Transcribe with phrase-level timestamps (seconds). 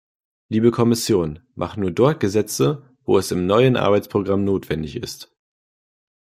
[0.49, 5.31] Liebe Kommission, mach' nur dort Gesetze, wo es im neuen Arbeitsprogramm notwendig ist.